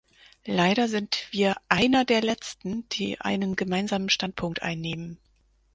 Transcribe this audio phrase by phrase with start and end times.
[0.47, 5.19] Leider sind wir einer der letzten, die einen gemeinsamen Standpunkt einnehmen.